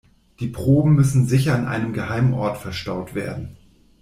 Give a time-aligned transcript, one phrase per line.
[0.39, 3.55] Die Proben müssen sicher an einem geheimen Ort verstaut werden.